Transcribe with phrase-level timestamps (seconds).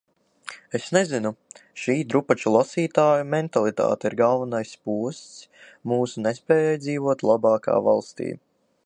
[0.77, 1.31] Es nezinu...
[1.81, 8.33] šī drupaču lasītāju mentalitāte ir galvenais posts mūsu nespējai dzīvot labākā valstī.